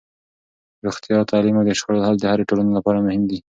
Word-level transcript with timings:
روغتیا، 0.85 1.17
تعلیم 1.31 1.55
او 1.59 1.63
د 1.67 1.71
شخړو 1.79 2.05
حل 2.07 2.15
د 2.19 2.25
هرې 2.31 2.43
ټولنې 2.49 2.71
لپاره 2.77 3.03
مهم 3.05 3.23
دي. 3.29 3.39